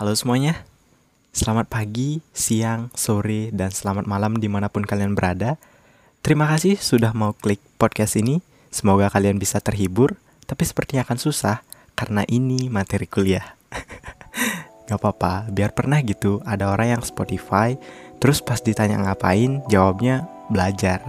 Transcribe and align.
Halo 0.00 0.16
semuanya, 0.16 0.64
selamat 1.36 1.68
pagi, 1.68 2.24
siang, 2.32 2.88
sore, 2.96 3.52
dan 3.52 3.68
selamat 3.68 4.08
malam 4.08 4.40
di 4.40 4.48
mana 4.48 4.72
pun 4.72 4.80
kalian 4.80 5.12
berada. 5.12 5.60
Terima 6.24 6.48
kasih 6.48 6.80
sudah 6.80 7.12
mau 7.12 7.36
klik 7.36 7.60
podcast 7.76 8.16
ini. 8.16 8.40
Semoga 8.72 9.12
kalian 9.12 9.36
bisa 9.36 9.60
terhibur, 9.60 10.16
tapi 10.48 10.64
sepertinya 10.64 11.04
akan 11.04 11.20
susah 11.20 11.60
karena 12.00 12.24
ini 12.32 12.72
materi 12.72 13.04
kuliah. 13.04 13.44
Gak 14.88 14.96
apa-apa, 14.96 15.52
biar 15.52 15.76
pernah 15.76 16.00
gitu 16.00 16.40
ada 16.48 16.72
orang 16.72 16.96
yang 16.96 17.02
Spotify, 17.04 17.76
terus 18.24 18.40
pas 18.40 18.56
ditanya 18.56 19.04
ngapain, 19.04 19.60
jawabnya 19.68 20.24
belajar. 20.48 21.04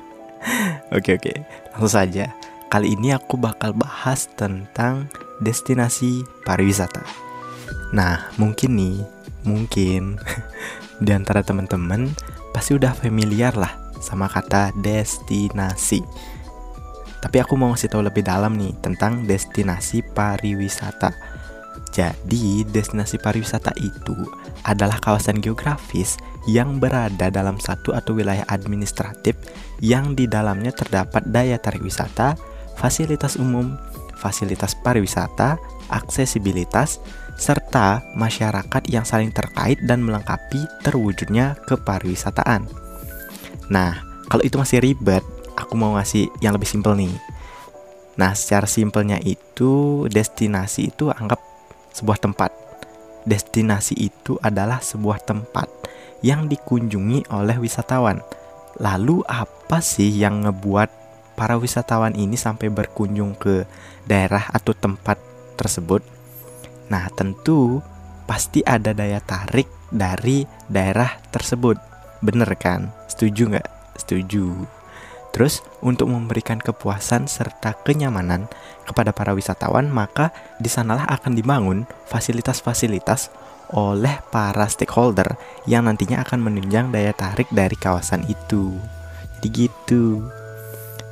oke 0.96 1.12
oke, 1.12 1.32
langsung 1.76 1.92
saja. 1.92 2.32
Kali 2.72 2.88
ini 2.88 3.12
aku 3.12 3.36
bakal 3.36 3.76
bahas 3.76 4.32
tentang 4.32 5.12
destinasi 5.44 6.24
pariwisata. 6.48 7.27
Nah, 7.92 8.28
mungkin 8.36 8.76
nih, 8.76 8.96
mungkin 9.48 10.20
di 11.04 11.10
antara 11.14 11.40
teman-teman 11.40 12.12
pasti 12.52 12.76
udah 12.76 12.92
familiar 12.92 13.56
lah 13.56 13.72
sama 13.98 14.28
kata 14.28 14.76
destinasi. 14.76 16.04
Tapi 17.18 17.36
aku 17.42 17.58
mau 17.58 17.74
ngasih 17.74 17.90
tahu 17.90 18.06
lebih 18.06 18.22
dalam 18.22 18.54
nih 18.54 18.76
tentang 18.78 19.26
destinasi 19.26 20.06
pariwisata. 20.14 21.10
Jadi, 21.88 22.62
destinasi 22.68 23.18
pariwisata 23.18 23.74
itu 23.80 24.14
adalah 24.62 25.00
kawasan 25.02 25.42
geografis 25.42 26.20
yang 26.46 26.78
berada 26.78 27.32
dalam 27.32 27.58
satu 27.58 27.96
atau 27.96 28.14
wilayah 28.14 28.46
administratif 28.46 29.34
yang 29.82 30.14
di 30.14 30.30
dalamnya 30.30 30.70
terdapat 30.70 31.26
daya 31.26 31.58
tarik 31.58 31.82
wisata, 31.82 32.38
fasilitas 32.78 33.34
umum, 33.34 33.74
fasilitas 34.14 34.78
pariwisata, 34.78 35.58
aksesibilitas, 35.90 37.02
serta 37.68 38.00
masyarakat 38.16 38.88
yang 38.88 39.04
saling 39.04 39.28
terkait 39.28 39.76
dan 39.84 40.00
melengkapi 40.00 40.64
terwujudnya 40.80 41.52
kepariwisataan. 41.68 42.64
Nah, 43.68 44.24
kalau 44.24 44.40
itu 44.40 44.56
masih 44.56 44.80
ribet, 44.80 45.20
aku 45.52 45.76
mau 45.76 45.92
ngasih 46.00 46.32
yang 46.40 46.56
lebih 46.56 46.64
simpel 46.64 46.96
nih. 46.96 47.12
Nah, 48.16 48.32
secara 48.32 48.64
simpelnya 48.64 49.20
itu 49.20 50.08
destinasi 50.08 50.96
itu 50.96 51.12
anggap 51.12 51.44
sebuah 51.92 52.16
tempat. 52.16 52.56
Destinasi 53.28 54.00
itu 54.00 54.40
adalah 54.40 54.80
sebuah 54.80 55.20
tempat 55.28 55.68
yang 56.24 56.48
dikunjungi 56.48 57.28
oleh 57.28 57.60
wisatawan. 57.60 58.24
Lalu 58.80 59.28
apa 59.28 59.84
sih 59.84 60.08
yang 60.08 60.40
ngebuat 60.48 60.88
para 61.36 61.60
wisatawan 61.60 62.16
ini 62.16 62.40
sampai 62.40 62.72
berkunjung 62.72 63.36
ke 63.36 63.68
daerah 64.08 64.48
atau 64.56 64.72
tempat 64.72 65.20
tersebut? 65.60 66.16
Nah, 66.88 67.08
tentu 67.12 67.80
pasti 68.28 68.60
ada 68.64 68.92
daya 68.92 69.20
tarik 69.24 69.68
dari 69.88 70.44
daerah 70.68 71.16
tersebut. 71.32 71.76
Bener 72.20 72.48
kan? 72.60 72.92
Setuju 73.08 73.56
nggak? 73.56 73.68
Setuju. 73.96 74.52
Terus, 75.32 75.60
untuk 75.84 76.08
memberikan 76.08 76.56
kepuasan 76.56 77.28
serta 77.28 77.76
kenyamanan 77.84 78.48
kepada 78.88 79.12
para 79.12 79.36
wisatawan, 79.36 79.86
maka 79.92 80.32
di 80.56 80.66
sanalah 80.72 81.04
akan 81.08 81.36
dibangun 81.36 81.84
fasilitas-fasilitas 82.08 83.28
oleh 83.68 84.24
para 84.32 84.64
stakeholder 84.64 85.36
yang 85.68 85.84
nantinya 85.84 86.24
akan 86.24 86.40
menunjang 86.40 86.88
daya 86.88 87.12
tarik 87.12 87.46
dari 87.52 87.76
kawasan 87.76 88.24
itu. 88.24 88.80
Jadi 89.38 89.68
gitu. 89.68 90.24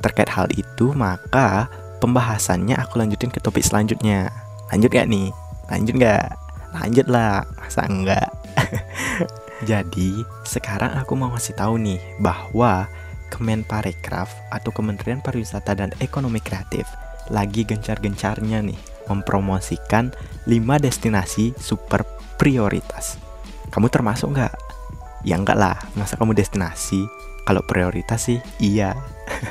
Terkait 0.01 0.29
hal 0.33 0.49
itu, 0.57 0.91
maka 0.97 1.69
pembahasannya 2.01 2.73
aku 2.77 2.97
lanjutin 2.97 3.29
ke 3.29 3.37
topik 3.37 3.61
selanjutnya. 3.61 4.33
Lanjut 4.73 4.89
gak 4.91 5.07
nih? 5.07 5.46
Lanjut 5.67 5.95
nggak? 5.99 6.27
Lanjut 6.77 7.07
lah, 7.07 7.43
masa 7.57 7.87
enggak? 7.87 8.29
Jadi, 9.69 10.21
sekarang 10.45 10.93
aku 10.99 11.17
mau 11.17 11.33
ngasih 11.33 11.57
tahu 11.57 11.81
nih 11.81 11.99
bahwa 12.21 12.85
Kemenparekraf 13.27 14.31
atau 14.53 14.71
Kementerian 14.71 15.19
Pariwisata 15.19 15.75
dan 15.75 15.91
Ekonomi 15.99 16.39
Kreatif 16.39 16.87
lagi 17.27 17.67
gencar-gencarnya 17.67 18.63
nih 18.63 18.79
mempromosikan 19.11 20.15
5 20.47 20.83
destinasi 20.83 21.51
super 21.59 22.07
prioritas. 22.39 23.19
Kamu 23.71 23.91
termasuk 23.91 24.31
nggak? 24.31 24.53
Ya 25.27 25.35
enggak 25.35 25.59
lah, 25.59 25.75
masa 25.99 26.15
kamu 26.15 26.35
destinasi? 26.37 27.03
Kalau 27.43 27.63
prioritas 27.63 28.27
sih 28.27 28.39
iya. 28.59 28.95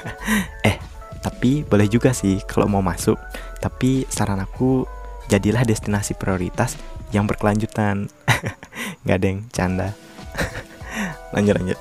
eh, 0.68 0.76
tapi 1.20 1.64
boleh 1.64 1.88
juga 1.88 2.12
sih 2.12 2.40
kalau 2.44 2.68
mau 2.68 2.84
masuk. 2.84 3.16
Tapi 3.60 4.04
saran 4.08 4.40
aku 4.40 4.84
jadilah 5.28 5.66
destinasi 5.66 6.14
prioritas 6.14 6.78
yang 7.10 7.26
berkelanjutan 7.26 8.10
nggak 9.06 9.18
yang 9.22 9.46
canda 9.50 9.94
lanjut 11.34 11.54
lanjut 11.58 11.78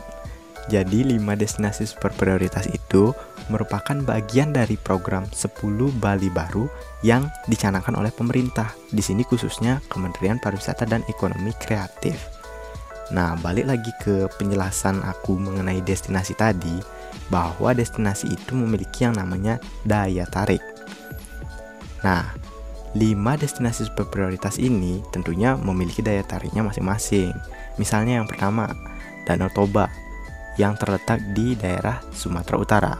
jadi 0.66 1.06
5 1.06 1.22
destinasi 1.38 1.86
super 1.86 2.10
prioritas 2.10 2.66
itu 2.66 3.14
merupakan 3.54 3.94
bagian 4.02 4.50
dari 4.50 4.74
program 4.82 5.30
10 5.30 5.62
Bali 6.02 6.30
baru 6.34 6.66
yang 7.06 7.30
dicanangkan 7.46 7.94
oleh 7.94 8.10
pemerintah. 8.10 8.74
Di 8.90 9.02
sini 9.06 9.22
khususnya 9.22 9.78
Kementerian 9.86 10.42
Pariwisata 10.42 10.90
dan 10.90 11.06
Ekonomi 11.06 11.54
Kreatif. 11.62 12.18
Nah, 13.14 13.38
balik 13.38 13.70
lagi 13.70 13.94
ke 14.02 14.26
penjelasan 14.42 15.06
aku 15.06 15.38
mengenai 15.38 15.86
destinasi 15.86 16.34
tadi, 16.34 16.82
bahwa 17.30 17.70
destinasi 17.78 18.34
itu 18.34 18.58
memiliki 18.58 19.06
yang 19.06 19.14
namanya 19.14 19.62
daya 19.86 20.26
tarik. 20.26 20.62
Nah, 22.02 22.34
5 22.96 23.12
destinasi 23.36 23.92
super 23.92 24.08
prioritas 24.08 24.56
ini 24.56 25.04
tentunya 25.12 25.60
memiliki 25.60 26.00
daya 26.00 26.24
tariknya 26.24 26.64
masing-masing. 26.64 27.36
Misalnya 27.76 28.24
yang 28.24 28.28
pertama, 28.32 28.72
Danau 29.28 29.52
Toba 29.52 29.92
yang 30.56 30.80
terletak 30.80 31.20
di 31.36 31.60
daerah 31.60 32.00
Sumatera 32.16 32.56
Utara. 32.56 32.94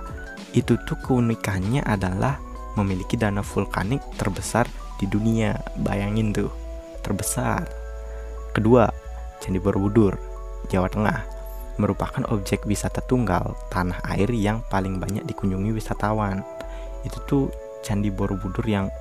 Itu 0.52 0.76
tuh 0.84 1.00
keunikannya 1.00 1.80
adalah 1.88 2.36
memiliki 2.76 3.16
danau 3.16 3.44
vulkanik 3.44 4.04
terbesar 4.20 4.68
di 5.00 5.08
dunia. 5.08 5.56
Bayangin 5.80 6.36
tuh, 6.36 6.52
terbesar. 7.00 7.64
Kedua, 8.52 8.92
Candi 9.40 9.64
Borobudur, 9.64 10.20
Jawa 10.68 10.92
Tengah 10.92 11.20
merupakan 11.76 12.24
objek 12.32 12.64
wisata 12.64 13.04
tunggal 13.04 13.56
tanah 13.68 14.00
air 14.16 14.32
yang 14.32 14.64
paling 14.68 15.00
banyak 15.00 15.24
dikunjungi 15.24 15.72
wisatawan. 15.72 16.44
Itu 17.08 17.20
tuh 17.28 17.46
Candi 17.80 18.12
Borobudur 18.12 18.64
yang 18.68 18.92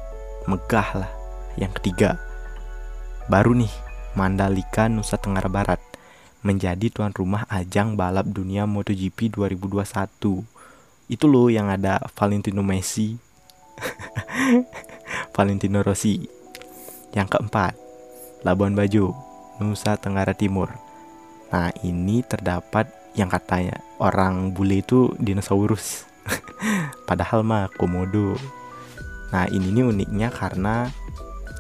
megah 0.45 0.89
lah. 0.97 1.13
Yang 1.55 1.79
ketiga, 1.81 2.19
baru 3.31 3.55
nih 3.55 3.71
Mandalika 4.19 4.91
Nusa 4.91 5.19
Tenggara 5.19 5.47
Barat 5.47 5.79
menjadi 6.45 6.93
tuan 6.93 7.11
rumah 7.17 7.49
ajang 7.49 7.97
balap 7.97 8.29
dunia 8.29 8.69
MotoGP 8.69 9.33
2021. 9.33 10.45
Itu 11.09 11.25
loh 11.29 11.49
yang 11.49 11.73
ada 11.73 12.01
Valentino 12.13 12.61
Messi, 12.61 13.17
Valentino 15.37 15.81
Rossi. 15.81 16.21
Yang 17.15 17.29
keempat, 17.39 17.73
Labuan 18.45 18.77
Bajo, 18.77 19.17
Nusa 19.63 19.97
Tenggara 19.97 20.37
Timur. 20.37 20.69
Nah, 21.55 21.71
ini 21.87 22.27
terdapat 22.27 22.91
yang 23.15 23.31
katanya 23.31 23.79
orang 24.03 24.51
bule 24.51 24.83
itu 24.83 25.15
dinosaurus. 25.23 26.05
Padahal 27.09 27.47
mah 27.47 27.71
komodo. 27.79 28.35
Nah, 29.35 29.51
ini 29.51 29.75
nih 29.75 29.83
uniknya 29.91 30.31
karena 30.31 30.87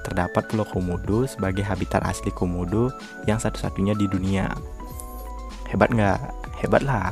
terdapat 0.06 0.46
Pulau 0.46 0.62
Komodo 0.62 1.26
sebagai 1.26 1.66
habitat 1.66 2.06
asli 2.06 2.30
komodo 2.30 2.94
yang 3.26 3.42
satu-satunya 3.42 3.98
di 3.98 4.06
dunia. 4.06 4.46
Hebat 5.66 5.90
nggak? 5.90 6.20
Hebat 6.62 6.86
lah. 6.86 7.10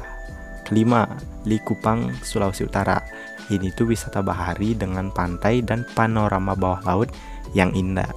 Kelima, 0.62 1.11
Likupang, 1.43 2.15
Sulawesi 2.23 2.62
Utara. 2.62 3.03
Ini 3.50 3.75
tuh 3.75 3.91
wisata 3.91 4.23
bahari 4.23 4.78
dengan 4.78 5.11
pantai 5.11 5.67
dan 5.67 5.83
panorama 5.99 6.55
bawah 6.55 6.81
laut 6.87 7.11
yang 7.59 7.75
indah. 7.75 8.12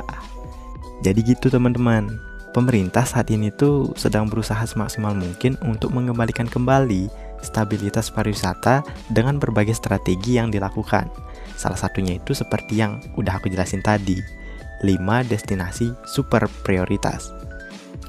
Jadi 1.02 1.26
gitu 1.26 1.50
teman-teman. 1.50 2.22
Pemerintah 2.54 3.04
saat 3.04 3.28
ini 3.34 3.52
tuh 3.52 3.92
sedang 4.00 4.32
berusaha 4.32 4.64
semaksimal 4.64 5.12
mungkin 5.12 5.60
untuk 5.66 5.92
mengembalikan 5.92 6.48
kembali 6.48 7.12
stabilitas 7.44 8.08
pariwisata 8.08 8.86
dengan 9.12 9.36
berbagai 9.36 9.76
strategi 9.76 10.40
yang 10.40 10.54
dilakukan. 10.56 11.12
Salah 11.56 11.80
satunya 11.80 12.20
itu 12.20 12.36
seperti 12.36 12.80
yang 12.84 13.00
udah 13.16 13.40
aku 13.40 13.48
jelasin 13.48 13.80
tadi, 13.80 14.20
5 14.84 14.92
destinasi 15.26 15.96
super 16.06 16.52
prioritas. 16.64 17.32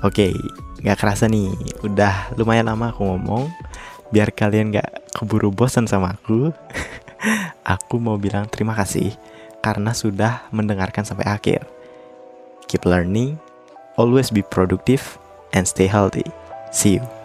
Oke, 0.02 0.34
gak 0.82 0.98
kerasa 1.00 1.30
nih, 1.30 1.48
udah 1.86 2.36
lumayan 2.36 2.68
lama 2.68 2.92
aku 2.92 3.06
ngomong. 3.06 3.48
Biar 4.10 4.30
kalian 4.34 4.74
gak 4.74 5.14
keburu 5.14 5.50
bosan 5.54 5.86
sama 5.88 6.18
aku, 6.18 6.52
aku 7.76 7.96
mau 7.98 8.18
bilang 8.20 8.46
terima 8.50 8.76
kasih 8.76 9.14
karena 9.64 9.90
sudah 9.96 10.46
mendengarkan 10.54 11.02
sampai 11.02 11.26
akhir. 11.26 11.66
Keep 12.66 12.86
learning, 12.86 13.38
always 13.98 14.30
be 14.30 14.42
productive, 14.42 15.18
and 15.54 15.66
stay 15.66 15.86
healthy. 15.86 16.26
See 16.70 16.98
you. 16.98 17.15